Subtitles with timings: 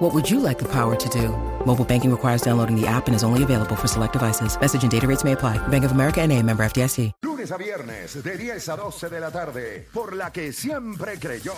[0.00, 1.28] What would you like the power to do?
[1.66, 4.58] Mobile banking requires downloading the app and is only available for select devices.
[4.58, 5.58] Message and data rates may apply.
[5.68, 7.12] Bank of America and a member FDIC.
[7.22, 11.52] Lunes a viernes de 10 a 12 de la tarde, por la que siempre creyó,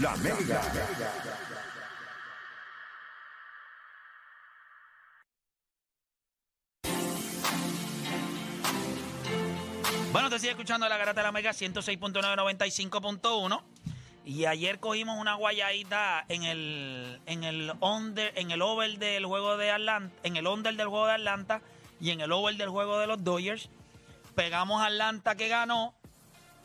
[0.00, 0.62] la Mega.
[10.12, 13.71] Bueno, te sigue escuchando la garata de la Mega 106.995.1
[14.24, 19.56] y ayer cogimos una guayadita en el en el under en el over del juego
[19.56, 21.60] de Atlanta, en el under del juego de Atlanta
[22.00, 23.68] y en el over del juego de los Dodgers.
[24.34, 25.92] Pegamos a Atlanta que ganó,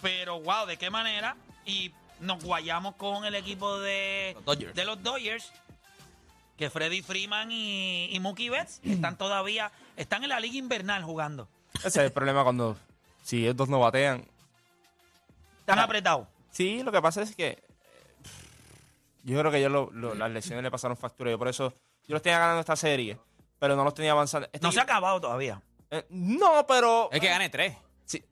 [0.02, 1.36] pero wow, de qué manera
[1.66, 4.76] y nos guayamos con el equipo de Los Dodgers.
[4.76, 5.52] de los Dodgers
[6.58, 11.48] que Freddy Freeman y, y Mookie Betts están todavía están en la liga invernal jugando.
[11.80, 12.78] Ese es el problema cuando
[13.24, 14.26] si ellos dos no batean.
[15.60, 16.28] Están apretados.
[16.58, 17.64] Sí, lo que pasa es que eh,
[19.24, 21.30] yo creo que ellos lo- lo- las lesiones le pasaron factura.
[21.30, 21.72] Yo por eso
[22.08, 23.18] yo los tenía ganando esta serie,
[23.60, 24.48] pero no los tenía avanzando.
[24.52, 25.62] Este No se ha acabado todavía.
[25.92, 27.76] eh, no, pero Es que gane tres.
[28.06, 28.24] sí.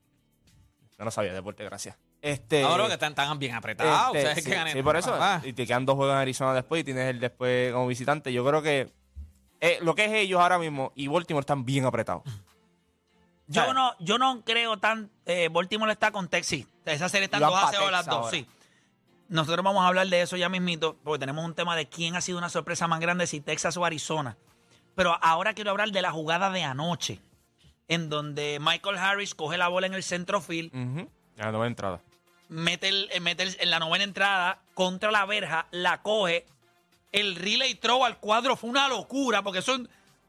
[0.97, 1.95] Yo no sabía deporte, gracias.
[2.21, 4.07] Este no, que están, están bien apretados.
[4.15, 5.13] este, o sea, es sí, que gane sí, por eso.
[5.13, 8.33] Ah, Y te quedan dos juegos en Arizona después y tienes el después como visitante.
[8.33, 8.91] Yo creo que
[9.61, 12.23] eh, lo que es ellos ahora mismo y Baltimore están bien apretados.
[13.47, 13.75] Yo ¿Sabes?
[13.75, 15.11] no, yo no creo tan.
[15.25, 16.61] Eh, Baltimore está con Texas.
[16.85, 18.31] Esa serie está Y van 2 a pa' 0 las dos, ahora.
[18.31, 18.47] sí.
[19.27, 22.21] Nosotros vamos a hablar de eso ya mismito, porque tenemos un tema de quién ha
[22.21, 24.37] sido una sorpresa más grande, si Texas o Arizona.
[24.95, 27.19] Pero ahora quiero hablar de la jugada de anoche,
[27.87, 31.09] en donde Michael Harris coge la bola en el centro field, Ujú.
[31.37, 32.01] Ya no va entrada.
[32.49, 36.45] mete, el, eh, mete el- en la novena entrada contra la verja, la coge.
[37.11, 39.77] El relay throw al cuadro fue una locura, porque eso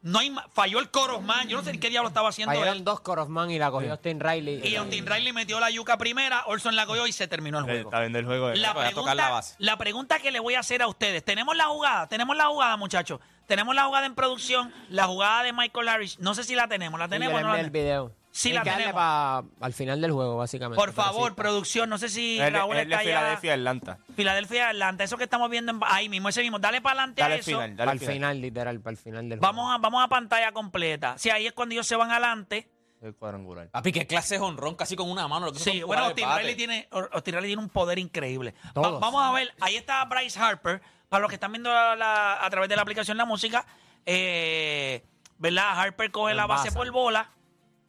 [0.03, 1.49] no hay ma- falló el Corosman.
[1.49, 2.59] Yo no sé ni qué diablo estaba haciendo él.
[2.61, 4.61] Fallaron dos Corosman y la cogió Austin Riley.
[4.67, 7.69] Y Austin Riley metió la yuca primera, Olson la cogió y se terminó el Eh,
[7.69, 7.89] juego.
[7.91, 8.51] Está viendo el juego.
[8.51, 8.57] eh.
[8.57, 9.55] La Voy a tocar pregunta, la base.
[9.59, 12.77] la pregunta que le voy a hacer a ustedes, tenemos la jugada, tenemos la jugada,
[12.77, 13.21] muchachos.
[13.47, 16.19] Tenemos la jugada en producción, la jugada de Michael Harris.
[16.19, 17.73] No sé si la tenemos, la Sí, yo tenemos o no la el tenemos.
[17.73, 18.13] video.
[18.37, 18.93] Sí, la tenemos.
[18.93, 20.77] pa- al final del juego, básicamente.
[20.77, 23.19] Por favor, producción, no sé si de- Raúl es de está allá.
[23.19, 23.99] Filadelfia, Atlanta.
[24.15, 26.59] Filadelfia, Atlanta, eso que estamos viendo en- ahí mismo, ese mismo.
[26.59, 27.45] Dale para adelante a eso.
[27.53, 28.15] final, dale Para al el final.
[28.15, 29.71] final, literal, para el final del Vamos juego.
[29.71, 31.17] a, vamos a pantalla completa.
[31.19, 32.69] Sí, ahí es cuando ellos se van adelante.
[33.03, 33.69] El cuadrangular.
[33.71, 35.47] Papi, qué clase de honrón, casi con una mano.
[35.47, 36.25] Lo que Sí, bueno, de.
[36.39, 36.89] Riley, tiene,
[37.25, 38.55] tiene un poder increíble.
[38.77, 40.83] Va- vamos a ver, ahí está Bryce Harper.
[41.09, 43.65] Para los que están viendo la- la- a través de la aplicación La Música,
[44.05, 45.05] eh,
[45.39, 45.79] ¿verdad?
[45.81, 47.31] Harper coge la base por bola,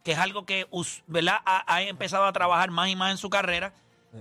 [0.04, 0.66] que es algo que
[1.06, 1.38] ¿verdad?
[1.44, 3.72] Ha, ha empezado a trabajar más y más en su carrera,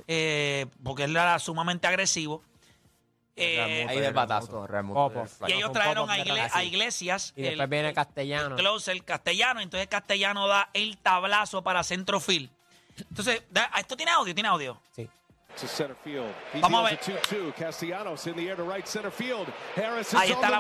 [0.08, 2.44] eh, porque él era sumamente agresivo.
[3.40, 4.66] Eh, ahí del batazo.
[4.94, 5.26] Popo.
[5.48, 7.34] y ellos trajeron a, Igle- a Iglesias.
[7.36, 8.56] Y después el- viene Castellano.
[8.56, 12.50] close el castellano, entonces castellano da el tablazo para centro field.
[13.10, 14.82] Entonces, da- esto tiene audio, tiene audio.
[14.96, 15.08] Sí.
[15.60, 16.32] to center field.
[16.54, 17.00] He Vamos a ver.
[17.00, 17.54] a 2-2.
[17.56, 19.48] Castellanos in the air to right center field.
[19.76, 20.60] Harris is Ahí on está the la-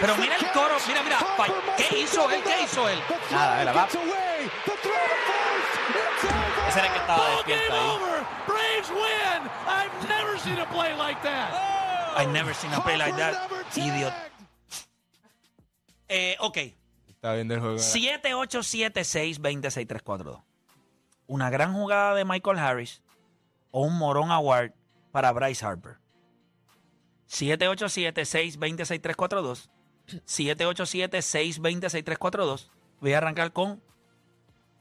[0.00, 1.18] Pero mira el toro, mira, mira,
[1.76, 2.42] ¿qué hizo él?
[2.42, 2.98] ¿Qué hizo él?
[3.30, 3.86] Nada, mira, va.
[3.86, 3.98] Ese
[6.78, 7.98] era el que estaba despierto ahí.
[9.66, 11.50] I've never seen a play like that.
[12.18, 13.34] I never seen a play like that.
[13.74, 14.12] Idiot.
[16.08, 16.56] Eh, ok.
[17.08, 17.76] Está viendo el juego.
[17.76, 20.42] 7876-26342.
[21.26, 23.02] Una gran jugada de Michael Harris
[23.70, 24.72] o un morón award
[25.10, 25.98] para Bryce Harper.
[27.28, 29.68] 787-620-6342.
[30.26, 32.68] 787-620-6342.
[33.00, 33.82] Voy a arrancar con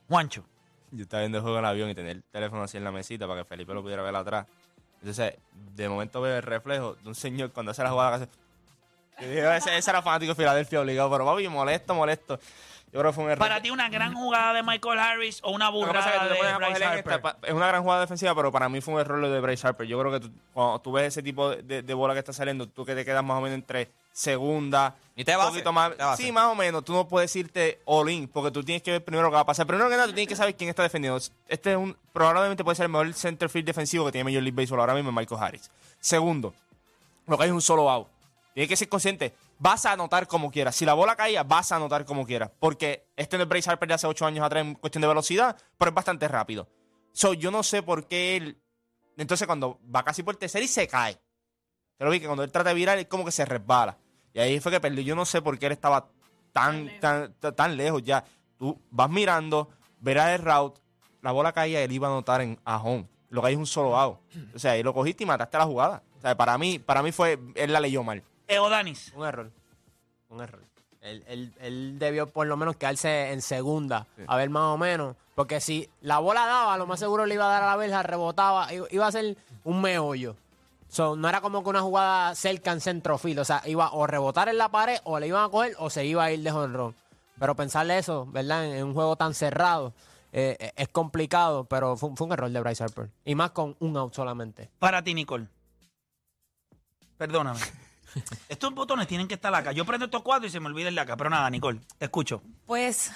[0.08, 0.46] Juancho.
[0.92, 2.92] Yo estaba viendo el juego en el avión y tenía el teléfono así en la
[2.92, 4.46] mesita para que Felipe lo pudiera ver atrás.
[5.00, 5.34] Entonces,
[5.76, 8.32] de momento veo el reflejo de un señor cuando hace la jugada que hace...
[9.18, 12.38] Ese, ese era fanático de Filadelfia obligado, pero papi, molesto, molesto.
[12.96, 13.40] Yo creo que fue un error.
[13.46, 16.34] Para ti, una gran jugada de Michael Harris o una pasa es que burrada tú
[16.34, 17.14] de Bryce Harper.
[17.14, 19.68] esta es una gran jugada defensiva, pero para mí fue un error lo de Bryce
[19.68, 19.86] Harper.
[19.86, 22.86] Yo creo que tú- cuando tú ves ese tipo de, bola que está saliendo, tú
[22.86, 25.92] que te quedas más o menos entre segunda, Y te poquito más.
[25.98, 26.16] te.
[26.16, 26.86] Sí, más o menos.
[26.86, 29.42] Tú no puedes irte all in, porque tú tienes que ver primero lo que va
[29.42, 29.68] a pasar.
[29.68, 31.20] Primero que nada, tú tienes que saber quién está defendiendo.
[31.50, 34.56] Este es un, probablemente puede ser el mejor center field defensivo que tiene Major League
[34.56, 35.70] Baseball ahora mismo, Michael Harris.
[36.00, 36.54] Segundo,
[37.28, 38.08] lo que hay es un solo out.
[38.56, 39.34] Tienes que ser consciente.
[39.60, 40.78] Vas a anotar como quieras.
[40.78, 42.52] Si la bola caía, vas a anotar como quieras.
[42.58, 45.90] Porque este es Bryce Harper de hace ocho años atrás en cuestión de velocidad, pero
[45.90, 46.70] es bastante rápido.
[47.12, 48.58] So, yo no sé por qué él.
[49.18, 51.20] Entonces, cuando va casi por tercera y se cae.
[51.98, 53.98] Te lo vi que cuando él trata de virar, es como que se resbala.
[54.34, 55.04] Y ahí fue que perdió.
[55.04, 56.08] Yo no sé por qué él estaba
[56.54, 58.24] tan, tan, tan, tan lejos ya.
[58.58, 59.68] tú vas mirando,
[60.00, 60.80] verás el route,
[61.22, 63.06] la bola caía y él iba a anotar en a home.
[63.28, 64.20] Lo que hay es un solo out.
[64.54, 66.04] O sea, y lo cogiste y mataste la jugada.
[66.18, 68.24] O sea, para mí, para mí fue, él la leyó mal.
[68.48, 69.12] Eodanis.
[69.16, 69.52] Un error.
[70.30, 70.62] Un error.
[71.02, 75.16] Él, él- él debió por lo menos quedarse en segunda, a ver más o menos.
[75.36, 78.02] Porque si la bola daba, lo más seguro le iba a dar a la verja,
[78.04, 80.36] rebotaba, iba a ser un meollo.
[80.88, 83.38] So, no era como que una jugada cerca en centrofil.
[83.40, 86.06] O sea, iba o rebotar en la pared, o le iban a coger, o se
[86.06, 86.96] iba a ir de jonrón.
[87.38, 88.66] Pero pensarle eso, ¿verdad?
[88.66, 89.94] En, en un juego tan cerrado,
[90.32, 93.10] eh, eh, es complicado, pero fue un error de Bryce Harper.
[93.26, 94.70] Y más con un out solamente.
[94.80, 95.48] Para ti, Nicole.
[97.18, 97.60] Perdóname.
[98.50, 99.72] Estos botones tienen que estar acá.
[99.72, 101.18] Yo prendo estos cuatro y se me olvida el de acá.
[101.18, 102.42] Pero nada, Nicole, te escucho.
[102.66, 103.12] Pues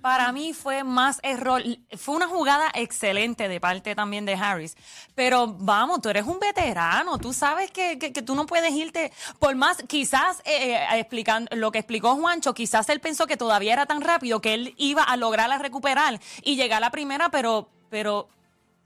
[0.00, 1.62] para mí fue más error.
[1.96, 4.76] Fue una jugada excelente de parte también de Harris.
[5.14, 7.18] Pero vamos, tú eres un veterano.
[7.18, 9.12] Tú sabes que, que- tú no puedes irte.
[9.38, 13.72] Por más, quizás eh, eh, explicando lo que explicó Juancho, quizás él pensó que todavía
[13.72, 17.68] era tan rápido que él iba a lograr recuperar y llegar a la primera, pero,
[17.88, 18.28] pero.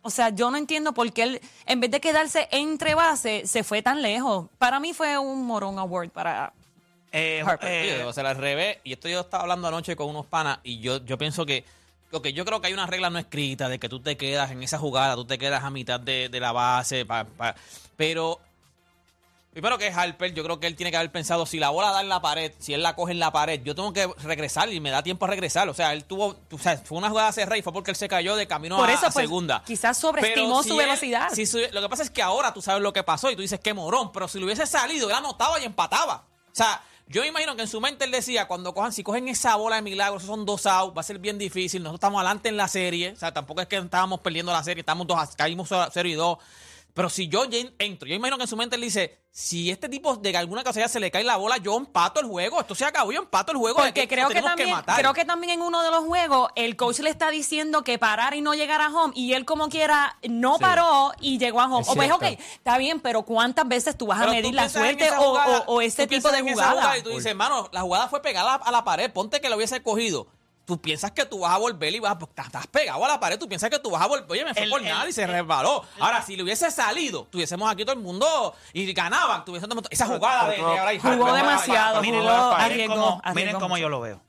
[0.06, 3.64] O sea, yo no entiendo por qué él, en vez de quedarse entre base, se
[3.64, 4.46] fue tan lejos.
[4.56, 6.52] Para mí fue un Morón Award para
[7.10, 7.68] Eh, Harper.
[7.70, 8.78] eh, o sea, al revés.
[8.84, 11.64] Y esto yo estaba hablando anoche con unos panas y yo, yo pienso que,
[12.12, 14.62] ok, yo creo que hay una regla no escrita de que tú te quedas en
[14.62, 17.56] esa jugada, tú te quedas a mitad de, de la base, pa- pa-
[17.96, 18.38] pero
[19.56, 21.90] primero que es Harper, yo creo que él tiene que haber pensado, si la bola
[21.90, 24.70] da en la pared, si él la coge en la pared, yo tengo que regresar
[24.70, 25.66] y me da tiempo a regresar.
[25.70, 28.06] O sea, él tuvo, o sea, fue una jugada cerrada y fue porque él se
[28.06, 29.62] cayó de camino Por a, eso, a pues, segunda.
[29.66, 31.30] quizás sobreestimó su él- velocidad.
[31.32, 33.40] si su- lo que pasa es que ahora tú sabes lo que pasó y tú
[33.42, 36.24] dices, qué morón, pero si lo hubiese salido, él anotaba y empataba.
[36.52, 39.26] O sea, yo me imagino que en su mente él decía, cuando cojan, si cogen
[39.28, 42.18] esa bola de milagro, esos son dos outs, va a ser bien difícil, nosotros estamos
[42.20, 45.18] adelante en la serie, o sea, tampoco es que estábamos perdiendo la serie, estamos dos,
[45.36, 46.38] caímos 0 y 2.
[46.96, 47.44] Pero si yo
[47.78, 50.90] entro, yo imagino que en su mente él dice, si este tipo de alguna casualidad
[50.90, 53.58] se le cae la bola, yo empato el juego, esto se acabó, yo empato el
[53.58, 53.76] juego.
[53.76, 54.98] Porque que creo que, también, matar.
[54.98, 58.32] creo que también en uno de los juegos el coach le está diciendo que parar
[58.32, 61.82] y no llegar a home y él como quiera no paró y llegó a home.
[61.82, 62.22] Es O pues, ok,
[62.54, 66.06] está bien, pero ¿cuántas veces tú vas a Pero medir la suerte o, o- tú
[66.06, 66.96] tipo de jugada?
[66.96, 69.12] Y tú dices, hermano, la jugada fue pegada a la pared.
[69.12, 70.28] Ponte que lo hubiese cogido.
[70.66, 72.24] Tú piensas que tú vas a volver y vas a.
[72.24, 73.38] Estás estás pegado a la pared.
[73.38, 74.26] Tú piensas que tú vas a volver.
[74.28, 75.84] Oye, me fue El- por el- nada y se el- resbaló.
[76.00, 79.44] Ahora, si le hubiese salido, tuviésemos aquí todo el mundo y ganaban.
[79.44, 80.56] Tuviésemos esa jugada de.
[80.56, 84.20] de ahora y Jugó demasiado, miren, jugó, miren arriesgó, cómo, miren yo lo veo.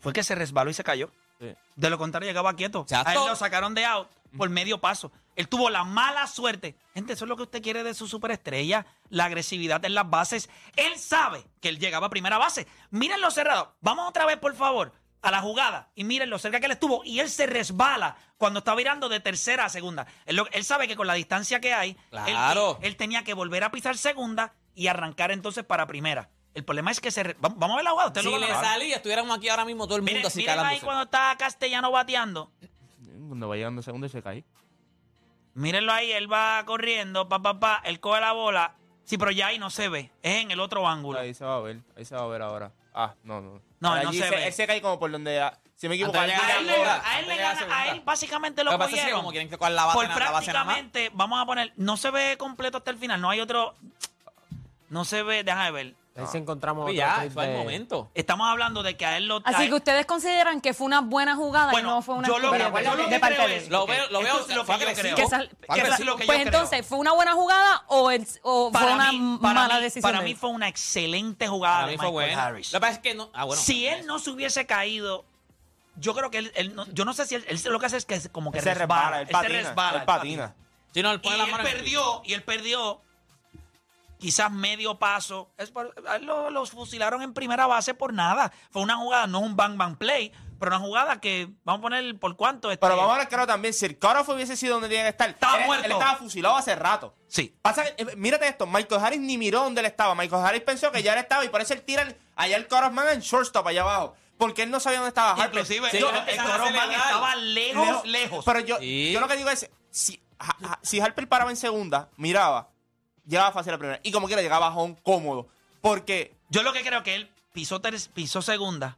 [0.00, 1.10] Fue que se resbaló y se cayó.
[1.40, 1.54] Sí.
[1.76, 2.86] De lo contrario, llegaba quieto.
[2.92, 5.10] A él lo sacaron de out por medio paso.
[5.36, 6.76] Él tuvo la mala suerte.
[6.94, 8.86] Gente, eso es lo que usted quiere de su superestrella.
[9.08, 10.50] La agresividad en las bases.
[10.76, 12.66] Él sabe que él llegaba a primera base.
[12.90, 13.74] Miren lo cerrado.
[13.80, 14.92] Vamos otra vez, por favor,
[15.22, 15.90] a la jugada.
[15.94, 17.04] Y miren lo cerca que él estuvo.
[17.04, 20.06] Y él se resbala cuando está virando de tercera a segunda.
[20.26, 22.78] Él, lo- él sabe que con la distancia que hay, él- Claro.
[22.82, 26.28] él, tenía que volver a pisar segunda y arrancar entonces para primera.
[26.54, 27.22] El problema es que se...
[27.22, 28.20] re- Vamos vamos a ver la jugada.
[28.22, 28.48] Si le ver.
[28.54, 31.90] salía, estuviéramos aquí ahora mismo todo el mundo Miren, así miren ahí cuando está Castellano
[31.90, 32.50] bateando.
[33.28, 34.44] Cuando va llegando segundo y se cae.
[35.54, 38.74] Mírenlo ahí, él va corriendo, pa, pa, pa, él coge la bola.
[39.04, 41.18] Sí, pero ya ahí no se ve, es en el otro ángulo.
[41.18, 42.72] Ahí se va a ver, ahí se va a ver ahora.
[42.94, 43.60] Ah, no, no.
[43.80, 44.46] No, no se ve.
[44.46, 45.40] Él se cae como por donde...
[45.40, 48.00] ah, Si me equivoco, Antes A él, le bola, a él le gana- a él
[48.04, 49.20] básicamente lo Lo que pasa es que cogieron.
[49.20, 52.36] como quieren que la base por la base prácticamente, vamos a poner, no se ve
[52.38, 53.74] completo hasta el final, no hay otro,
[54.90, 55.94] no se ve, déjame ver.
[56.18, 58.10] Ahí sí encontramos Oye, otro ya, clip fue el de- momento.
[58.14, 59.36] Estamos hablando de que a él lo...
[59.36, 62.14] a Así él- que ustedes consideran que fue una buena jugada Bueno, y no fue
[62.16, 63.70] una yo lo estupidez yo lo que de parte creo de es- él.
[63.72, 65.14] Lo veo, lo veo, Esto es lo fue que yo agresivo.
[65.14, 65.26] creo.
[65.26, 66.46] Que sal- Fue que agresivo sal- lo que yo pues creo.
[66.54, 70.02] entonces, ¿fue una buena jugada o, el- o fue una mala mí- decisión?
[70.02, 70.36] Para de mí él?
[70.36, 72.42] fue una excelente jugada Para de mí fue Michael bueno.
[72.42, 72.72] Harris.
[72.72, 73.30] Lo que pasa es que no.
[73.32, 73.62] Ah, bueno.
[73.62, 75.24] si él no se hubiese caído,
[75.96, 77.96] yo creo que él, él no- yo no sé si él, él lo que hace
[77.96, 80.54] es que como que Él se resbala, resbala, él él se patina, resbala, él patina.
[80.94, 83.00] Si no, él Y pone la él mano en el perdió, y él perdió
[84.18, 85.50] quizás medio paso.
[85.56, 88.52] Es por- lo- los fusilaron en primera base por nada.
[88.70, 92.18] Fue una jugada, no un bang bang play, pero una jugada que, vamos a poner
[92.18, 92.70] por cuánto.
[92.70, 95.10] Este, Pero vamos a ver claro también, si el cutoff hubiese sido donde tenía que
[95.10, 95.86] estar, Estaba él, muerto.
[95.86, 97.14] él estaba fusilado hace rato.
[97.28, 97.56] Sí.
[97.62, 100.14] Pasa que, eh, mírate esto, Michael Harris ni miró dónde él estaba.
[100.14, 102.66] Michael Harris pensó que ya él estaba y por eso él tira el- allá el
[102.66, 104.14] cutoff man en shortstop allá abajo.
[104.36, 105.46] Porque él no sabía dónde estaba Harper.
[105.46, 106.90] Inclusive, Sí, yo- el Toro Man acelerar.
[107.06, 108.04] estaba lejos, Lejos.
[108.06, 108.44] lejos.
[108.44, 109.10] Pero yo, Sí.
[109.12, 110.22] yo lo que digo es, si,
[110.82, 112.68] si Harper paraba en segunda, miraba,
[113.28, 114.00] llegaba fácil a la primera.
[114.02, 115.46] Y como quiera llegaba a home cómodo.
[115.80, 118.96] Porque Yo lo que creo que él pisó, ter- pisó segunda,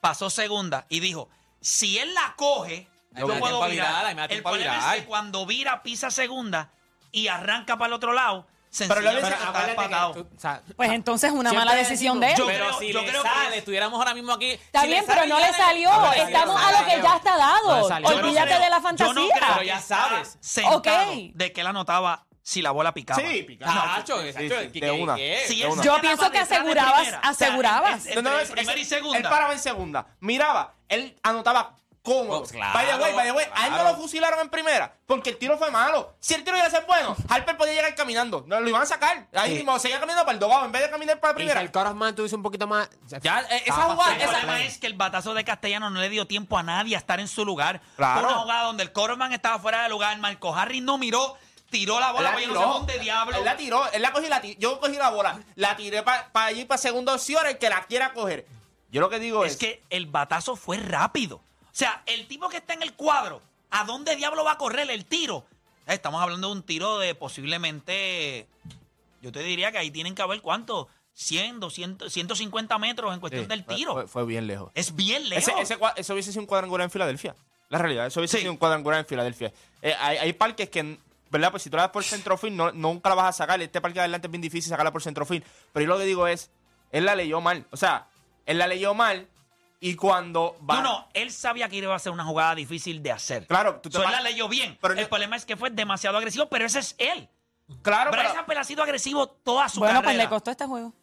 [0.00, 1.28] pasó segunda y dijo,
[1.60, 4.14] si él la coge, yo me puedo virar.
[4.14, 4.94] me El problema virar.
[4.96, 6.70] es que cuando vira, pisa segunda
[7.12, 10.12] y arranca para el otro lado, Pero lo sencillamente que- está empatado.
[10.14, 12.36] tú- o sea, Pues entonces una mala decisión de él.
[12.36, 14.50] Yo Pero creo- si yo le creo que sale, estuviéramos ahora mismo aquí.
[14.50, 15.90] Está si bien, pero no le salió.
[15.90, 17.88] No le salió, Estamos a lo que ya está dado.
[17.88, 19.14] Yo no Olvídate creo- de la yo no fantasía.
[19.14, 20.38] creo Pero que ya sabes.
[20.66, 20.86] Ok.
[21.34, 23.20] de que él anotaba si la bola picaba.
[23.20, 23.98] Sí, picaba.
[23.98, 24.32] Exacto, sí,
[24.72, 25.14] ¿qué- de una.
[25.16, 25.44] de
[25.84, 28.06] Yo pienso que asegurabas- primera, o sea, asegurabas.
[28.06, 29.18] entre No, no, es- primera y segunda.
[29.18, 30.06] Él paraba en segunda.
[30.20, 32.38] Miraba, él anotaba cómodo.
[32.38, 33.46] Oh, claro, vaya güey, vaya güey.
[33.54, 36.14] A él no lo fusilaron en primera porque el tiro fue malo.
[36.20, 38.44] Si el tiro iba a ser bueno, Harper podía llegar caminando.
[38.46, 39.26] No, lo iban a sacar.
[39.34, 39.56] Ahí Sí.
[39.56, 41.60] mismo seguía caminando para el dogado en vez de caminar para la Y si primera.
[41.60, 42.88] el Corosman tuviese un poquito más.
[43.20, 46.26] Ya, eh, esa jugada, El problema es que el batazo de Castellano no le dio
[46.26, 47.82] tiempo a nadie a estar en su lugar.
[47.96, 48.20] Claro.
[48.20, 50.16] Fue una jugada donde el Corman estaba fuera de lugar.
[50.18, 51.36] Marco Harris no miró,
[51.70, 52.36] tiró la bola.
[52.36, 52.54] tiró.
[52.54, 53.36] no sé dónde diablo.
[53.36, 53.90] Él la tiró.
[53.92, 55.40] Él la cogí, la yo cogí la bola.
[55.54, 58.46] La tiré para allí, para segunda opción, el que la quiera coger.
[58.90, 61.36] Yo lo que digo es, Es que el batazo fue rápido.
[61.36, 61.42] O
[61.78, 65.04] sea, el tipo que está en el cuadro, ¿a dónde diablo va a correr el
[65.04, 65.44] tiro?
[65.86, 68.46] Eh, Estamos hablando de un tiro de posiblemente.
[69.20, 70.88] Yo te diría que ahí tienen que haber cuánto.
[71.14, 73.92] 100, 200, 150 metros en cuestión Sí, del tiro.
[73.92, 74.70] Fue, fue bien lejos.
[74.76, 75.48] es bien lejos.
[75.48, 77.34] Ese, ese cua- eso hubiese sido un cuadrangular en Filadelfia.
[77.70, 78.42] La realidad, eso hubiese Sí.
[78.42, 79.52] sido un cuadrangular en Filadelfia.
[79.82, 80.96] Eh, hay, hay parques que,
[81.30, 81.50] ¿verdad?
[81.50, 83.60] Pues si tú la das por centrofield, no, nunca la vas a sacar.
[83.60, 85.44] Este parque de adelante es bien difícil sacarla por centrofield.
[85.72, 86.50] Pero yo lo que digo es,
[86.92, 87.66] él la leyó mal.
[87.70, 88.06] O sea,
[88.46, 89.28] él la leyó mal
[89.80, 90.76] y cuando va...
[90.76, 93.46] No, no, él sabía que iba a ser una jugada difícil de hacer.
[93.46, 94.76] Claro, tú te So, él la leyó bien.
[94.80, 97.28] pero el no- problema es que fue demasiado agresivo, pero ese es él.
[97.82, 98.60] Claro, Bryce pero...
[98.60, 100.22] Ha sido agresivo toda su Bueno, pues carrera.
[100.24, 100.94] le costó este juego.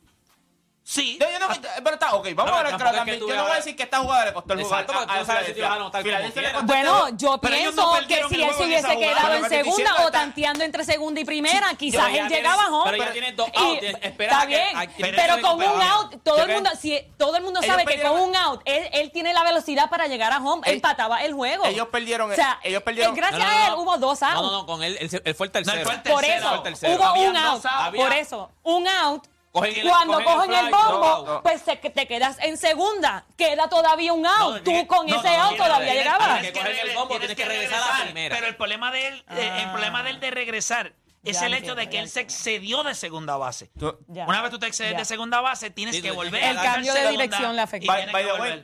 [0.88, 1.18] Sí.
[1.20, 1.48] Yo, yo no,
[1.84, 3.20] pero está, ok, vamos No, a ver que también.
[3.20, 4.82] Yo no voy a decir que esta jugada le costó el jugador.
[4.86, 6.62] Exacto, porque tú no sabes si te ibas a anotar como Filadelfia le quieras.
[6.62, 7.18] costó el Bueno, juego.
[7.18, 10.12] yo pienso no que perdieron si él juego se en hubiese quedado en segunda o
[10.12, 12.92] tanteando entre segunda y primera, quizás él llegaba a home.
[12.92, 16.70] pero ya tienes dos outs, Está bien, pero con un out, todo el mundo,
[17.18, 20.34] todo el mundo sabe que con perdieron- un out él, tiene la velocidad para llegar
[20.34, 21.66] a home, él Ell- pataba el juego.
[21.66, 23.82] ellos perdieron- O sea, ellos perdieron- eh, gracias No, no, no, a él no.
[23.82, 24.36] hubo dos outs.
[24.36, 25.78] No, no, no, con él, él, fue el tercero.
[25.84, 26.94] No, Por eso, fue el tercero.
[26.94, 27.64] hubo un out.
[27.96, 29.26] Por eso, un out.
[29.56, 31.42] Cogen el- Cuando cogen el cogen el fly, bombo, no, no.
[31.44, 33.26] pues se- te quedas en segunda.
[33.38, 34.56] Queda todavía un out.
[34.58, 36.28] No, Tú con No, ese no, out todavía tienes- llegabas.
[36.42, 38.36] tienes que coger el regre- bombo, tienes tienes que regresar a la primera.
[38.36, 40.94] Pero el problema de él, eh, el problema de él de regresar
[41.24, 43.72] es Ya el hecho entiendo, de que él se excedió de segunda base.
[43.80, 44.26] Tú- Ya.
[44.28, 44.98] Una vez tú te excedes Ya.
[45.00, 46.44] de segunda base, tienes Sí, que volver.
[46.44, 47.94] el a hacer cambio de segunda dirección le afectó.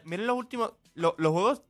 [0.03, 1.61] miren los últimos, lo- los juegos,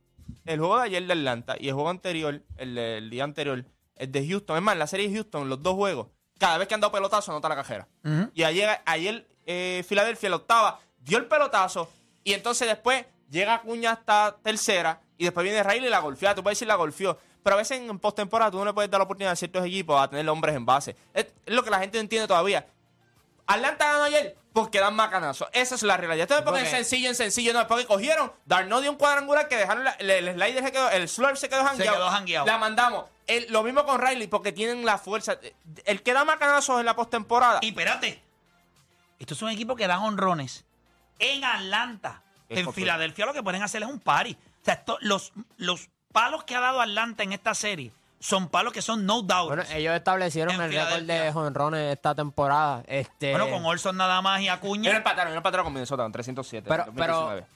[0.46, 3.64] el juego de ayer de Atlanta y el juego anterior, el, el día anterior,
[3.94, 4.56] el de Houston.
[4.56, 6.08] Es más, la serie de Houston, los dos juegos,
[6.42, 7.86] cada vez que han dado pelotazo, anota la cajera.
[8.34, 11.88] Y ayer, ayer eh, Filadelfia, la octava, dio el pelotazo
[12.24, 16.34] y entonces después llega Cuña hasta tercera y después viene Riley y la golfea.
[16.34, 17.16] Tú puedes decir la golfeó.
[17.44, 20.00] Pero a veces en postemporada tú no le puedes dar la oportunidad a ciertos equipos
[20.00, 20.96] a tener hombres en base.
[21.14, 22.66] Es, es lo que la gente no entiende todavía.
[23.46, 25.48] Atlanta ganó ayer porque dan macanazos.
[25.52, 26.30] Esa es la realidad.
[26.30, 29.48] Esto porque es Porque- sencillo en sencillo, no, es porque cogieron, Darno dio un cuadrangular
[29.48, 31.96] que dejaron la- el, el slider se quedó, el slurp se quedó jangueado.
[31.96, 32.46] quedó jangueado.
[32.46, 33.06] La mandamos.
[33.26, 35.38] El- lo mismo con Riley porque tienen la fuerza.
[35.84, 37.58] El que da macanazos en la postemporada.
[37.62, 38.22] Y espérate,
[39.18, 40.64] estos son equipos que dan honrones
[41.18, 42.22] en Atlanta.
[42.48, 42.72] Es En.
[42.72, 44.32] Filadelfia lo que pueden hacer es un party.
[44.34, 48.72] O sea, esto- los, los palos que ha dado Atlanta en esta serie son palos
[48.72, 49.48] que son no doubt.
[49.48, 52.82] Bueno, ellos establecieron el récord de jonrones esta temporada.
[52.86, 54.96] Este, Bueno, con Olson nada más y Acuña.
[54.96, 56.66] empataron, ellos empataron con Minnesota en 307.
[56.68, 57.46] Pero- en pero- 2019.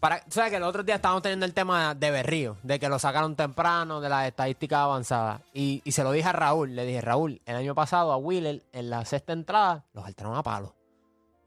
[0.00, 2.90] Para, tú sabes que el otro día estábamos teniendo el tema de Berrío, de que
[2.90, 5.40] lo sacaron temprano, de las estadísticas avanzadas.
[5.54, 8.62] Y, y se lo dije a Raúl, le dije, Raúl, el año pasado a Wheeler,
[8.74, 10.74] en la sexta entrada, los alternaron a palo.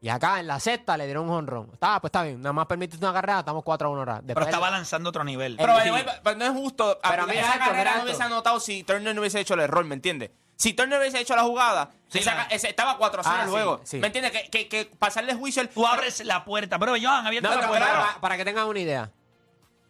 [0.00, 1.70] Y acá en la sexta le dieron un honrón.
[1.72, 4.22] Está, pues está bien, nada más permitiste una carrera, estamos 4 a 1 ahora.
[4.24, 5.56] pero estaba lanzando otro nivel.
[5.56, 6.98] Pero, way, pero no es justo.
[7.02, 9.60] Pero mira esa esto, carrera mira no hubiese anotado si Turner no hubiese hecho el
[9.60, 10.30] error, ¿me entiendes?
[10.54, 13.78] Si Turner hubiese hecho la jugada, Sí, esa- la- estaba 4 a 0 Ah, el
[13.86, 13.98] sí, sí.
[13.98, 14.32] ¿Me entiendes?
[14.32, 15.68] Que, que, que pasarle juicio el.
[15.68, 16.78] Tú abres la puerta.
[16.78, 17.86] Pero ellos han abierto No, la puerta.
[17.86, 19.10] para, para que tengan una idea.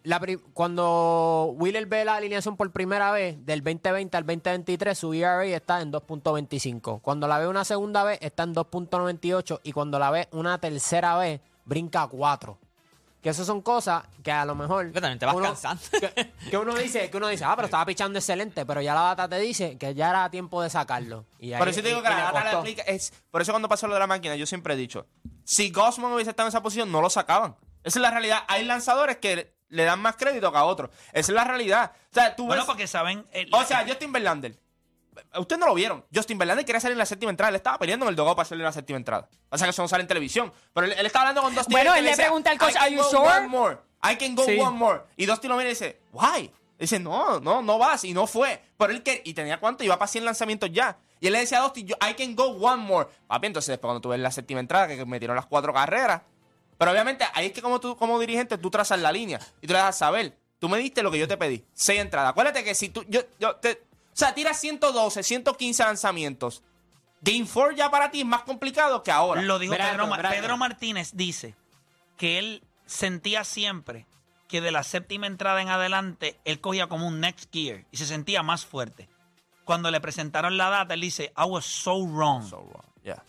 [0.04, 0.20] La
[0.54, 5.80] cuando Wheeler ve la alineación por primera vez, del 2020 al 2023, su ERA está
[5.80, 7.00] en 2.25.
[7.02, 9.60] Cuando la ve una segunda vez, está en 2.98.
[9.64, 12.58] Y cuando la ve una tercera vez, brinca a 4.
[13.20, 14.92] Que eso son cosas que a lo mejor.
[14.92, 15.82] Que también te vas uno- cansando.
[15.90, 19.00] Que, que uno dice, que uno dice, ah, pero estaba pichando excelente, pero ya la
[19.00, 21.24] data te dice que ya era tiempo de sacarlo.
[21.40, 22.82] Y ahí- Por eso te digo y- que y la data explica.
[22.82, 25.06] Es, por eso cuando pasó lo de la máquina, yo siempre he dicho:
[25.42, 27.56] si Gosman hubiese estado en esa posición, no lo sacaban.
[27.82, 28.38] Esa es la realidad.
[28.46, 30.90] Hay lanzadores que le dan más crédito que a otros.
[31.12, 31.92] Esa es la realidad.
[32.10, 33.26] O sea, tú Bueno, ves- porque saben.
[33.32, 34.58] el- O sea, Justin Verlander.
[35.36, 36.04] Ustedes no lo vieron.
[36.14, 37.50] Justin Verlander quería salir en la séptima entrada.
[37.50, 39.28] Él estaba peleando en el dogado para salir en la séptima entrada.
[39.50, 40.52] O sea, que eso no sale en televisión.
[40.72, 41.72] Pero él, él estaba hablando con Dustin.
[41.72, 43.78] Bueno, y él le pregunta al coach, "I can "Are you sure?" one more.
[44.08, 44.58] I can go Sí.
[44.60, 45.00] one more.
[45.16, 46.52] Y Dustin lo mira y dice, why?
[46.78, 48.04] Dice, no, no, no vas.
[48.04, 48.62] Y no fue.
[48.76, 50.96] Pero él que, y tenía cuánto, iba para 100 lanzamientos ya.
[51.18, 53.08] Y él le decía a Dustin, yo, I can go one more.
[53.26, 56.22] Papi, entonces después cuando tú ves la séptima entrada, que metieron las cuatro carreras.
[56.78, 59.72] Pero obviamente, ahí es que como tú, como dirigente, tú trazas la línea y tú
[59.72, 60.38] le das a saber.
[60.58, 61.64] Tú me diste lo que yo te pedí.
[61.74, 62.30] Seis entradas.
[62.30, 66.62] Acuérdate que si tú, yo, yo te, o sea, tiras 112, 115 lanzamientos.
[67.20, 69.42] Game 4 ya para ti es más complicado que ahora.
[69.42, 70.56] Lo dijo Pedro, Pedro.
[70.56, 71.54] Martínez dice
[72.16, 74.06] que él sentía siempre
[74.48, 78.06] que de la séptima entrada en adelante él cogía como un next gear y se
[78.06, 79.08] sentía más fuerte.
[79.68, 82.42] cuando le presentaron la data, él dice, I was so wrong.
[82.48, 82.86] So wrong.
[83.04, 83.22] Yeah.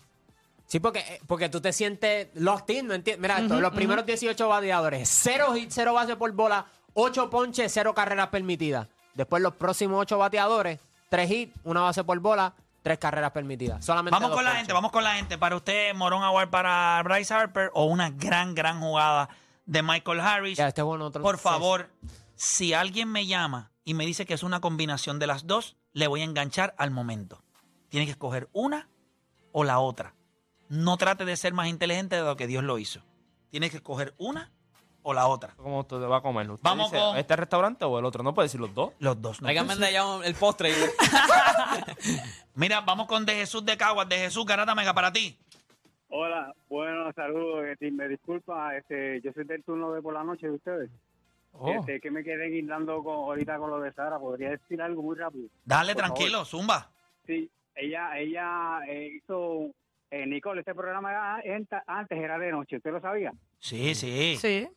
[0.70, 3.20] Sí, porque, eh, porque tú te sientes locked in, ¿no entiendes?
[3.20, 7.92] Mira esto, los primeros 18 bateadores, cero hits, cero bases por bola, 8 ponches, cero
[7.92, 8.86] carreras permitidas.
[9.14, 13.84] Después los próximos 8 bateadores, 3 hits, una base por bola, 3 carreras permitidas.
[13.84, 15.36] Solamente Vamos con la gente, vamos con la gente.
[15.38, 19.28] Para usted, Morón Award para Bryce Harper o una gran, gran jugada
[19.66, 20.56] de Michael Harris.
[20.56, 21.90] Ya, este es bueno, otro- Por favor,
[22.36, 26.06] si alguien me llama y me dice que es una combinación de las dos, le
[26.06, 27.42] voy a enganchar al momento.
[27.88, 28.88] Tiene que escoger una
[29.50, 30.14] o la otra.
[30.70, 33.02] No trate de ser más inteligente de lo que Dios lo hizo.
[33.50, 34.50] Tiene que escoger una
[35.02, 35.54] o la otra.
[35.56, 36.50] ¿Cómo usted va a comer?
[36.50, 38.22] ¿Usted Vamos dice, con- ¿Este restaurante o el otro?
[38.22, 38.92] No puede decir los dos.
[39.00, 39.40] Los dos.
[39.42, 39.46] ¿no?
[39.46, 40.70] Tráigame de allá un- el postre.
[40.70, 40.74] y-
[42.54, 44.08] Mira, vamos con De Jesús de Caguas.
[44.08, 45.36] De Jesús, Garata Mega para ti.
[46.08, 47.64] Hola, bueno, saludos.
[47.66, 50.90] Este, me disculpa, este, yo soy del turno de por la noche de ustedes.
[51.52, 51.70] Oh.
[51.72, 54.18] Este, que me quedé guindando con, ahorita con lo de Sara.
[54.18, 55.48] ¿Podría decir algo muy rápido?
[55.64, 56.90] Dale, Por tranquilo, zumba.
[57.26, 59.70] Sí, ella ella eh, hizo...
[60.10, 61.40] Eh, Nicole, este programa
[61.86, 63.32] antes era de noche, ¿usted lo sabía?
[63.58, 64.36] Sí, sí.
[64.36, 64.68] Sí.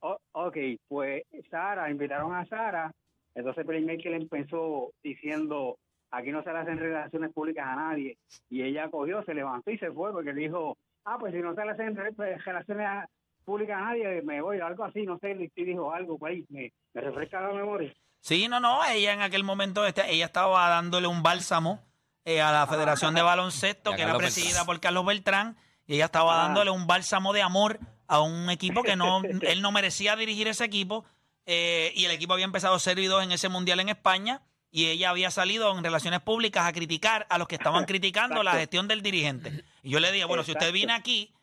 [0.00, 0.56] O- ok,
[0.88, 2.90] pues Sara, invitaron a Sara,
[3.34, 5.78] entonces Playmaker empezó diciendo,
[6.10, 8.18] aquí no se le hacen relaciones públicas a nadie,
[8.50, 11.64] y ella cogió, se levantó y se fue, porque dijo, ah, pues si no se
[11.64, 13.08] le hacen pues, relaciones a-
[13.44, 17.00] públicas a nadie, me voy, algo así, no sé, sí dijo algo, pues, me, me
[17.00, 17.92] refresca la memoria.
[18.20, 21.80] Sí, no, no, ella en aquel momento, este, ella estaba dándole un bálsamo
[22.24, 24.66] eh, a la Federación de Baloncesto, a que era Carlos presidida Beltrán.
[24.66, 26.44] por Carlos Beltrán, y ella estaba Ah.
[26.46, 30.64] dándole un bálsamo de amor a un equipo que no, él no merecía dirigir ese
[30.64, 31.04] equipo,
[31.46, 34.86] eh, y el equipo había empezado 0 y 2 en ese mundial en España, y
[34.86, 38.88] ella había salido en relaciones públicas a criticar a los que estaban criticando la gestión
[38.88, 39.64] del dirigente.
[39.82, 41.34] Y yo le dije, bueno, si usted viene aquí,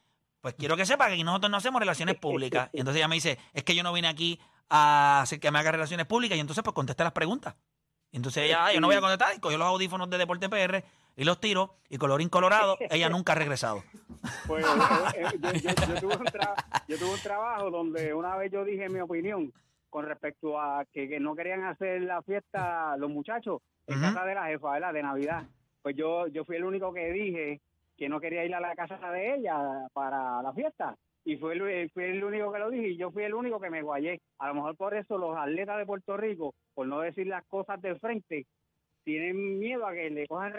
[0.41, 2.69] pues quiero que sepa que nosotros no hacemos relaciones públicas.
[2.74, 5.59] Y entonces ella me dice, es que yo no vine aquí a hacer que me
[5.59, 6.38] haga relaciones públicas.
[6.38, 7.53] Y entonces pues contesta las preguntas.
[8.11, 9.35] Y entonces ella, "Ah, yo no voy a contestar.
[9.35, 10.83] Y cogió los audífonos de Deporte PR
[11.15, 11.75] y los tiró.
[11.89, 13.83] Y colorín colorado, ella nunca ha regresado.
[14.47, 14.69] Pues eh,
[15.15, 16.25] eh, yo, yo- yo tuve un
[16.87, 19.53] yo tuve un trabajo donde una vez yo dije mi opinión
[19.89, 24.35] con respecto a que, que no querían hacer la fiesta los muchachos en casa de
[24.35, 24.93] la jefa, ¿verdad?
[24.93, 25.43] De Navidad.
[25.81, 27.61] Pues yo, yo fui el único que dije
[27.98, 30.95] que no quería ir a la casa de ella para la fiesta.
[31.29, 33.70] Y fue el, fui el único que lo dije y yo fui el único que
[33.70, 34.20] me guayé.
[34.39, 37.79] A lo mejor por eso los atletas de Puerto Rico, por no decir las cosas
[37.83, 38.48] de frente,
[39.03, 40.53] tienen miedo a que le cojan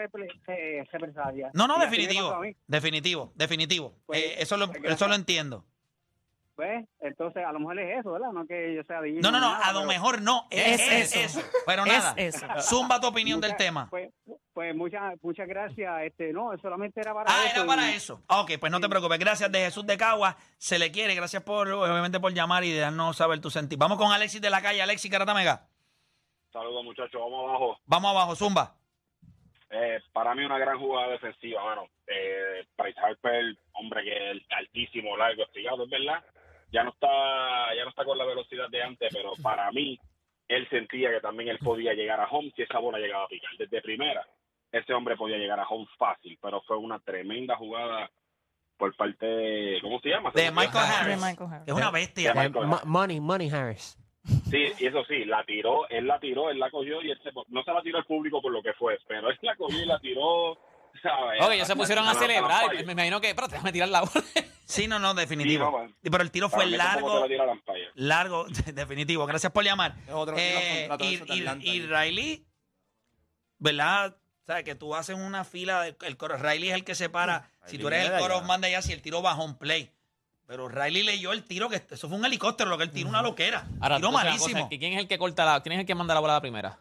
[0.47, 1.53] eh, represalias.
[1.53, 2.41] No, no, definitivo.
[2.67, 3.93] Definitivo, definitivo.
[4.05, 5.65] Pues, Eh, eso, lo, pues, eso lo entiendo.
[6.61, 6.85] ¿Ves?
[6.99, 8.31] Entonces, a lo mejor es eso, ¿verdad?
[8.31, 9.21] No que yo sea divino.
[9.23, 10.47] No, no, no, nada, a lo pero- mejor no.
[10.51, 11.39] Es, Es es eso.
[11.39, 11.49] eso.
[11.65, 12.13] Pero Es nada.
[12.17, 12.45] eso.
[12.61, 13.87] Zumba tu opinión del tema.
[13.89, 14.11] Pues,
[14.53, 16.03] pues muchas muchas gracias.
[16.03, 17.55] Este, no, solamente era para Ah, eso.
[17.61, 18.21] era para y- eso.
[18.27, 19.17] Ah, Ok, pues no te preocupes.
[19.17, 20.37] Gracias de Jesús de Cagua.
[20.59, 21.15] Se le quiere.
[21.15, 23.79] Gracias por, obviamente, por llamar y de darnos saber tu sentir.
[23.79, 24.83] Vamos con Alexis de la calle.
[24.83, 25.67] Alexis Garata Mega.
[26.53, 27.79] Saludos muchachos, vamos abajo.
[27.85, 28.75] Vamos abajo, Zumba.
[29.71, 35.15] Eh, para mí una gran jugada defensiva, bueno, eh, Bryce Harper, hombre que es altísimo,
[35.15, 36.21] largo, estirado, es verdad.
[36.71, 39.99] Ya no está, ya no está con la velocidad de antes, pero para mí
[40.47, 43.51] él sentía que también él podía llegar a home si esa bola llegaba a picar
[43.57, 44.25] desde primera.
[44.71, 48.09] Ese hombre podía llegar a home fácil, pero fue una tremenda jugada
[48.77, 50.31] por parte de, ¿cómo se llama?
[50.33, 50.49] De.
[50.49, 51.21] Michael De Harris.
[51.21, 51.67] Michael Harris.
[51.67, 52.33] Es una bestia.
[52.33, 53.97] Michael Eh, Mo- money, Money Harris.
[54.49, 57.31] Sí, y eso sí, la tiró, él la tiró, él la cogió y él se,
[57.49, 59.85] no se la tiró al público por lo que fue, pero él la cogió y
[59.85, 60.57] la tiró,
[61.01, 61.41] ¿sabes?
[61.41, 62.85] Oye, ellos se pusieron a celebrar.
[62.85, 64.23] Me imagino que, pero déjame tirar la bola.
[64.65, 65.65] Sí, no, no, definitivo.
[65.65, 65.95] Sí, no, man.
[66.01, 67.25] Pero el tiro fue largo.
[67.95, 69.25] Largo, definitivo.
[69.25, 69.95] Gracias por llamar.
[70.11, 71.81] Otro Eh, y, y- y allí.
[71.85, 72.45] Riley,
[73.59, 74.15] ¿verdad?
[74.45, 74.63] ¿Sabes?
[74.63, 75.87] Que tú haces una fila.
[75.87, 77.49] El coro, Riley es el que se para.
[77.65, 79.91] si tú eres el coro, manda ya si el tiro va home play.
[80.47, 83.21] Pero Riley leyó el tiro, que eso fue un helicóptero, lo que él tiró, una
[83.21, 83.67] loquera.
[83.79, 84.55] Ahora, tiro malísimo.
[84.57, 86.33] cosa, ¿que ¿Quién es el que corta la, quién es el que manda la bola
[86.33, 86.77] a la primera?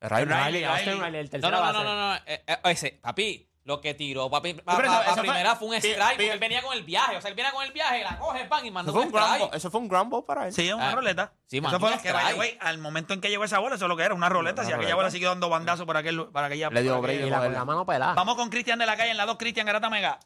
[0.00, 0.24] Riley.
[0.24, 1.04] Riley, Austin Riley.
[1.04, 3.94] Riley, el No, tercero no, no, no, no, no, eh, eh, ese, papi, lo que
[3.94, 6.38] tiró, papi, pa- pero pa- eso- pa- eso fue- primera fue un strike, porque él
[6.40, 8.70] venía con el viaje, o sea, él viene con el viaje, la coge, pan, y
[8.72, 9.40] mandó Eso fue un strike.
[9.40, 10.52] ball, eso fue un ground ball para él.
[10.52, 11.32] Sí, es una Ah, roleta.
[11.46, 13.88] sí, eso mandó fue que, way, al momento en que llegó esa bola, eso es
[13.88, 14.64] lo que era, una roleta.
[14.64, 16.70] Si aquella bola siguió dando bandazo por aquel, para aquella.
[16.70, 18.14] Le dio para break aquella- Y la, con la mano pelada.
[18.14, 20.18] Vamos con Cristian de la calle en la 2, Cristian Garata Mega.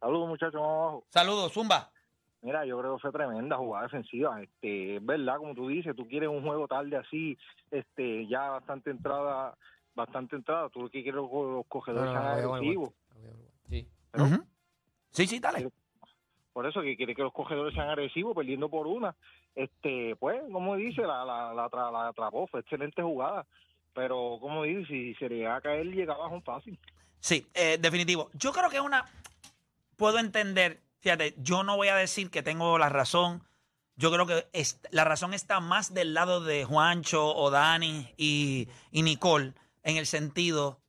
[0.00, 1.04] Saludos, muchachos, vamos abajo.
[1.10, 1.90] Saludos, Zumba.
[2.42, 4.42] Mira, yo creo que fue tremenda jugada defensiva.
[4.42, 7.38] Este, es verdad, como tú dices, tú quieres un juego tarde así,
[7.70, 9.56] este, ya bastante entrada,
[9.94, 10.68] bastante entrada.
[10.70, 12.90] Tú lo que quieres los cogedores No, no, sean no, agresivos.
[13.68, 13.88] Sí.
[14.10, 14.26] Pero-.
[15.10, 15.70] Sí, sí, dale.
[16.52, 19.14] Por eso que quiere que los cogedores sean agresivos, perdiendo por una.
[19.54, 23.46] Este, pues, como dice, la, la, la, la atrapó, fue excelente jugada.
[23.92, 26.78] Pero, como dice, si se le llegaba a caer, llegaba un fácil.
[27.20, 28.30] Sí, eh, definitivo.
[28.34, 29.04] Yo creo que una.
[29.96, 30.80] Puedo entender.
[31.00, 33.42] Fíjate, yo no voy a decir que tengo la razón.
[33.96, 38.68] Yo creo que es- la razón está más del lado de Juancho o Dani y,
[38.90, 39.54] y Nicole.
[39.84, 40.80] En el sentido,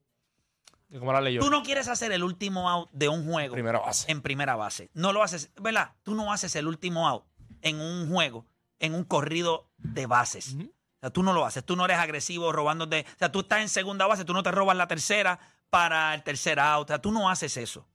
[0.97, 1.41] Como la leyó.
[1.41, 4.11] tú no quieres hacer el último out de un juego Primera base.
[4.11, 4.89] en primera base.
[4.93, 5.93] No lo haces, ¿verdad?
[6.03, 7.23] Tú no haces el último out
[7.61, 8.45] en un juego,
[8.79, 10.55] en un corrido de bases.
[10.55, 13.05] O sea, tú no lo haces, tú no eres agresivo robándote.
[13.15, 16.23] O sea, tú estás en segunda base, tú no te robas la tercera para el
[16.23, 16.85] tercer out.
[16.85, 17.85] O sea, tú no haces eso.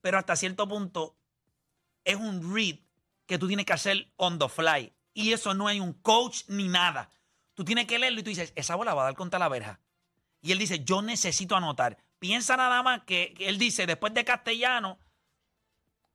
[0.00, 1.16] Pero hasta cierto punto
[2.04, 2.76] es un read
[3.26, 4.92] que tú tienes que hacer on the fly.
[5.14, 7.08] Y eso no hay un coach ni nada.
[7.54, 9.78] Tú tienes que leerlo y tú dices, esa bola va a dar contra la verja.
[10.44, 11.96] Y él dice, yo necesito anotar.
[12.18, 14.98] Piensa nada más que, que él dice, después de castellano,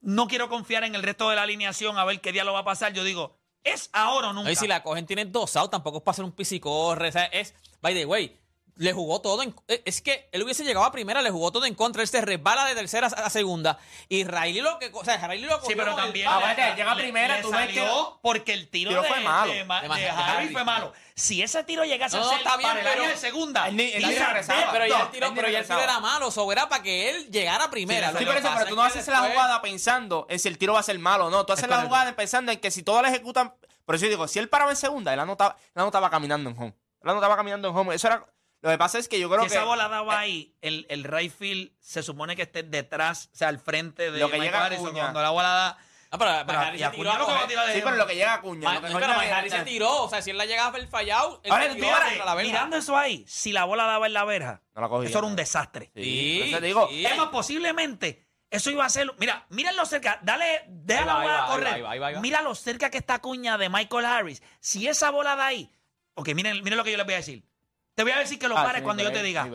[0.02, 2.60] no quiero confiar en el resto de la alineación a ver qué día lo va
[2.60, 2.94] a pasar.
[2.94, 4.52] Yo digo, es ahora o nunca.
[4.52, 7.10] Y si la cogen, tienen dos outs, tampoco es para hacer un pisicorre.
[7.10, 8.40] O sea, es, by the way,
[8.80, 9.54] le jugó todo en.
[9.68, 12.02] eh, Es que él hubiese llegado a primera, le jugó todo en contra.
[12.02, 13.78] Él se resbala de tercera a segunda.
[14.08, 14.90] Y Riley lo que.
[14.94, 16.28] O sea, Riley lo Sí, pero el también.
[16.30, 17.88] Ah, llega le- primera, le tú ves que-
[18.22, 19.52] porque el tiro, tiro de, fue malo.
[19.52, 20.38] de, De de Harry.
[20.38, 20.94] Harry fue malo.
[21.14, 23.68] Si ese tiro llegase No, a ser está bien, para el pero- área de segunda,
[23.70, 24.72] he's a regresaba.
[24.72, 26.32] Pero ya el tiro, pero ya el tiro era malo.
[26.32, 28.12] So, era para que él llegara a primera.
[28.12, 30.72] Sí, Sí, eso, pasa pero tú no haces la jugada pensando en si el tiro
[30.74, 31.46] va a ser malo o no.
[31.46, 33.54] Tú haces la jugada pensando en que si todos la ejecutan.
[33.86, 36.58] Por eso yo digo, si él paraba en segunda, él anotaba, él anotaba caminando en
[36.58, 36.74] home.
[37.04, 37.96] Él anotaba caminando en home.
[37.96, 38.26] Eso era.
[38.62, 39.56] Lo que pasa es que yo creo Si que.
[39.56, 43.48] esa bola daba ahí, el, el right field se supone que esté detrás, o sea,
[43.48, 44.88] al frente de Lo que Michael llega Harrison.
[44.88, 45.02] Acuña.
[45.04, 45.78] Cuando la bola da.
[46.12, 47.96] Ah, pero, y se Acuña tiró lo que va a coger- tirar de- Sí, pero
[47.96, 48.74] lo que llega a Cuña.
[48.74, 50.04] Lo pero Harry se tiró.
[50.04, 51.92] O sea, si él la llegaba el fallado, él Ahora, se tú tiró
[52.26, 52.52] la verja.
[52.52, 55.08] Mirando eso ahí, si la bola daba en la verja, No la cogía.
[55.10, 55.92] eso era un desastre.
[55.96, 56.88] Sí, eso te digo.
[56.90, 57.06] sí.
[57.06, 59.10] Es más, posiblemente eso iba a ser.
[59.20, 60.20] Mira, mírenlo cerca.
[60.24, 61.74] Dale, deja la bola va, correr.
[61.76, 62.20] ahí va, ahí va, ahí va.
[62.22, 64.42] Mira lo cerca que está Cuña de Michael Harris.
[64.60, 65.72] Si esa bola da ahí.
[66.16, 67.44] Ok, miren, miren lo que yo les voy a decir.
[68.00, 69.46] Te voy a decir que lo Ah, pares cuando yo te diga.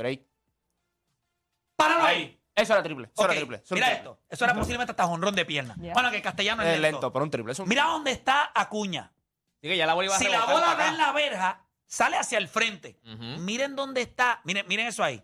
[1.76, 2.38] ¡Páralo ahí!
[2.54, 3.08] Eso era triple.
[3.10, 3.56] Eso era triple.
[3.64, 3.98] eso mira triple.
[4.10, 4.20] esto.
[4.28, 5.74] Eso era posiblemente hasta jonrón de pierna.
[5.76, 5.94] Yeah.
[5.94, 6.96] Bueno, que castellano es Es lento.
[6.98, 7.52] lento, pero un triple.
[7.52, 9.10] Es un Mira dónde está Acuña.
[9.62, 10.88] Sí, ya la bola iba a Si la bola acá.
[10.90, 13.00] en la verja, sale hacia el frente.
[13.38, 14.42] Miren dónde está.
[14.44, 15.22] Miren, miren eso ahí.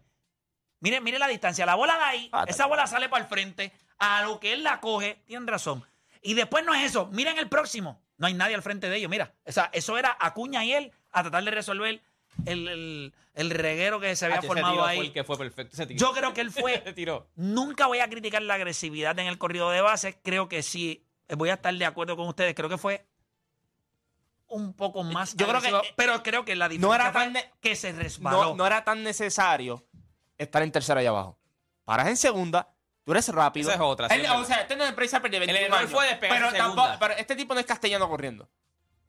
[0.80, 1.66] Miren, miren la distancia.
[1.66, 2.30] La bola da ahí.
[2.32, 3.70] Ah, esa bola sale para el frente.
[3.98, 5.84] A lo que él la coge, tienen razón.
[6.22, 7.08] Y después no es eso.
[7.12, 8.00] Miren el próximo.
[8.16, 9.10] No hay nadie al frente de ellos.
[9.10, 9.34] Mira.
[9.44, 12.02] O sea, eso era Acuña y él a tratar de resolver
[12.46, 14.98] el, el- el reguero que se había Ah, ese formado tiro fue ahí.
[15.00, 15.74] el que fue perfecto.
[15.74, 15.98] Ese tiro.
[15.98, 17.28] Yo creo que él fue Se tiró.
[17.36, 20.16] Nunca voy a criticar la agresividad en el corrido de bases.
[20.22, 22.54] Creo que sí, eh, voy a estar de acuerdo con ustedes.
[22.54, 23.06] Creo que fue
[24.48, 25.34] un poco más.
[25.36, 27.50] Yo creo que, agresivo, eh, pero creo que la no diferencia era fue tan de-
[27.60, 28.42] que se resbaló.
[28.42, 29.86] no, no era tan necesario
[30.36, 31.38] estar en tercera allá abajo.
[31.84, 32.68] Paras en segunda,
[33.04, 33.68] tú eres rápido.
[33.70, 34.46] Esa es otra, sí, Él- es o verdad.
[34.46, 37.14] sea, este no es Harper de 21 error años, fue despegar pero en tampoco- pero
[37.14, 38.48] este tipo no es castellano corriendo.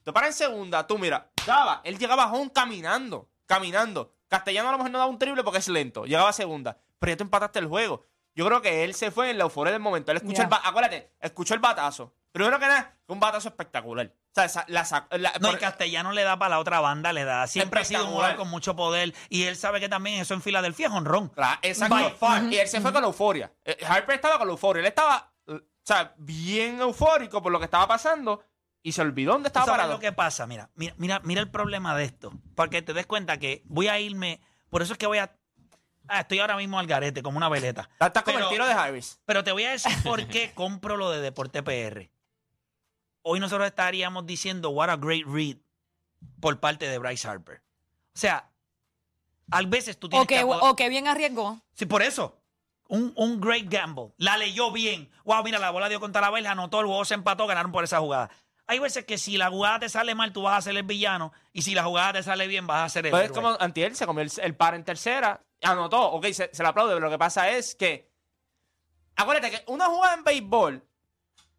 [0.04, 4.14] Tú paras en segunda, tú mira, daba, él llegaba a home caminando, caminando.
[4.28, 7.12] Castellano a lo mejor no daba un triple porque es lento, llegaba a segunda, pero
[7.12, 8.06] ya tú empataste el juego.
[8.34, 10.12] Yo creo que él se fue en la euforia del momento.
[10.12, 12.14] Él escuchó el ba- acuérdate, escuchó el batazo.
[12.32, 14.06] Primero que nada, fue un batazo espectacular.
[14.08, 16.80] O sea, esa- la, sac- la- No, por- y Castellano le da para la otra
[16.80, 17.46] banda, le da.
[17.48, 19.14] Siempre ha sido un jugador con mucho poder.
[19.28, 21.28] Y él sabe que también eso en Filadelfia es honrón.
[21.28, 21.94] Claro, exacto.
[21.94, 22.44] By far.
[22.46, 23.52] Y él se fue con la euforia.
[23.66, 24.80] Eh, Harper estaba con la euforia.
[24.80, 28.42] Él estaba, o sea, bien eufórico por lo que estaba pasando
[28.84, 29.94] y se olvidó dónde ¿Tú estaba sabes parado.
[29.94, 30.48] lo que pasa?
[30.48, 32.32] Mira, mira, mira, mira el problema de esto.
[32.56, 34.42] Porque te des cuenta que voy a irme.
[34.70, 35.36] Por eso es que voy a.
[36.08, 37.82] Ah, estoy ahora mismo al garete, como una veleta.
[37.94, 39.20] Está- Estás como Pero- el tiro de Harris.
[39.26, 42.10] Pero te voy a decir por qué compro lo de Deporte PR.
[43.24, 45.58] Hoy nosotros estaríamos diciendo what a great read
[46.40, 47.62] por parte de Bryce Harper.
[48.14, 48.50] O sea,
[49.52, 50.44] a veces tú tienes O que, que...
[50.44, 51.62] o que bien arriesgó.
[51.74, 52.40] Sí, por eso.
[52.88, 54.14] Un, un great gamble.
[54.18, 55.10] La leyó bien.
[55.24, 57.84] Wow, mira, la bola dio contra la verja, anotó, el juego se empató, ganaron por
[57.84, 58.30] esa jugada.
[58.72, 61.34] Hay veces que si la jugada te sale mal, tú vas a ser el villano.
[61.52, 63.44] Y si la jugada te sale bien, vas a ser el Pues es héroe.
[63.44, 66.94] como antier se comió el, el par en tercera, anotó, ok, se, se le aplaude,
[66.94, 68.10] pero lo que pasa es que,
[69.18, 70.88] acuérdate que una jugada en béisbol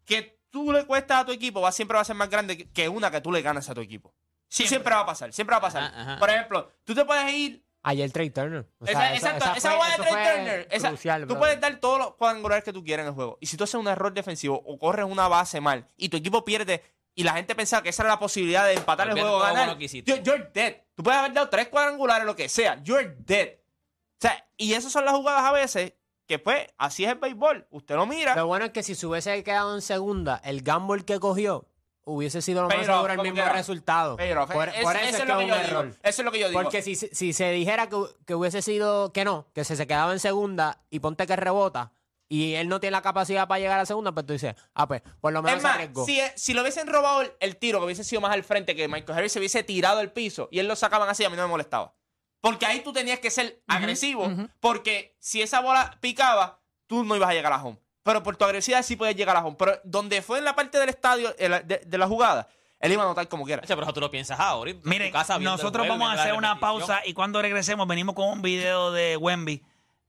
[0.05, 2.89] que tú le cuestas a tu equipo va, siempre va a ser más grande que-
[2.89, 4.13] una que tú le ganas a tu equipo.
[4.49, 4.69] Siempre.
[4.69, 5.83] Siempre, va a pasar, siempre va a pasar.
[5.83, 6.19] Ajá, ajá.
[6.19, 8.65] Por ejemplo, tú te puedes ir Ayer Trey Turner.
[8.79, 10.67] O Esa- sea, exacto, esa, fue- jugada de Trey Turner.
[10.71, 11.39] esa- crucial, tú brother.
[11.39, 13.37] puedes dar todos los cuadrangulares que tú quieras en el juego.
[13.41, 16.45] Y si tú haces un error defensivo o corres una base mal y tu equipo
[16.45, 16.81] pierde
[17.15, 19.85] y la gente pensaba que esa era la posibilidad de empatar el juego ganar, que
[19.85, 20.09] hiciste.
[20.11, 20.75] you're, you're dead.
[20.95, 22.81] Tú puedes haber dado tres cuadrangulares, lo que sea.
[22.83, 23.49] You're dead.
[23.53, 25.93] O sea, y esas son las jugadas a veces
[26.27, 27.67] que, pues, así es el béisbol.
[27.71, 28.35] Usted lo mira.
[28.35, 31.67] Lo bueno es que si se hubiese quedado en segunda, el gamble que cogió
[32.05, 33.53] hubiese sido lo más Pero, seguro el mismo quiera.
[33.53, 34.15] resultado.
[34.17, 35.79] Pero, por, es- por eso, eso, es lo que que es yo un digo.
[35.79, 35.97] error.
[36.03, 36.61] Eso es lo que yo digo.
[36.61, 40.11] Porque si, si se dijera que, que hubiese sido que no, que se, se quedaba
[40.13, 41.91] en segunda y ponte que rebota
[42.35, 45.01] y él no tiene la capacidad para llegar a segunda, pues tú dices, ah, pues
[45.21, 46.05] por lo menos Es se más, arriesgó.
[46.05, 48.87] si, si lo hubiesen robado el, el tiro, que hubiese sido más al frente, que
[48.87, 51.43] Michael Harris se hubiese tirado al piso y él lo sacaban así, a mí no
[51.43, 51.93] me molestaba.
[52.41, 57.29] Porque ahí tú tenías que ser agresivo, porque si esa bola picaba, tú no ibas
[57.29, 57.77] a llegar a home.
[58.03, 59.55] Pero por tu agresividad sí puedes llegar a home.
[59.57, 62.91] Pero donde fue en la parte del estadio eh, la- de, de la jugada, Él
[62.91, 63.61] iba a anotar como quiera.
[63.65, 64.73] Pero eso tú lo piensas ahora.
[64.83, 68.41] Miren, nosotros juego, vamos a la hacer una pausa y cuando regresemos venimos con un
[68.41, 69.63] video de Wemby,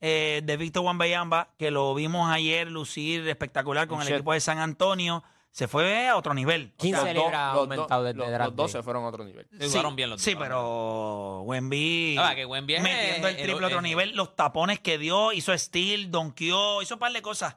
[0.07, 4.17] eh, de Víctor Wembanyama, que lo vimos ayer lucir espectacular con el Shit.
[4.17, 5.25] equipo de San Antonio.
[5.51, 6.73] Se fue a otro nivel.
[6.77, 8.81] 15 Los dos- libras los aumentado dos- desde los- draft Los dos day.
[8.81, 9.47] se fueron a otro nivel.
[9.59, 10.43] Sí, jugaron bien los Sí, dos.
[10.43, 14.37] pero Wemby Ah, que Wemby es metiendo el el- triple a otro el- nivel, los
[14.37, 17.57] tapones que dio, hizo steal, donkeó, hizo un par de cosas.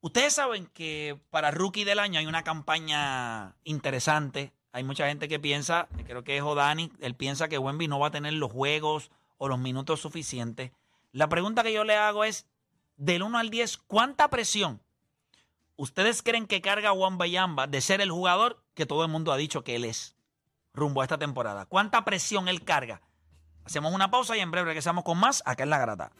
[0.00, 4.52] Ustedes saben que para Rookie del Año hay una campaña interesante.
[4.72, 8.08] Hay mucha gente que piensa, creo que es Odani, él piensa que Wemby no va
[8.08, 10.72] a tener los juegos o los minutos suficientes.
[11.12, 12.46] La pregunta que yo le hago es,
[12.96, 14.82] del 1 al 10, ¿cuánta presión
[15.76, 19.62] ustedes creen que carga Wembanyama de ser el jugador que todo el mundo ha dicho
[19.62, 20.16] que él es
[20.72, 21.66] rumbo a esta temporada?
[21.66, 23.02] ¿Cuánta presión él carga?
[23.64, 26.12] Hacemos una pausa y en breve regresamos con más acá en La Grata.